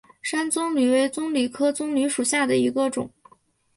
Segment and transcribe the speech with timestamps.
[0.23, 3.07] 山棕榈为棕榈科棕榈属下的一个种。